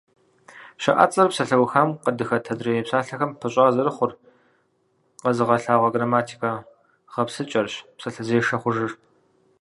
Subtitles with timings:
[0.81, 4.11] ЩыӀэцӀэр псалъэухам къыдыхэт адрей псалъэхэм пыщӀа зэрыхъур
[5.21, 6.51] къэзыгъэлъагъуэ грамматикэ
[7.13, 8.91] гъэпсыкӀэрщ псалъэзешэ хъужыр.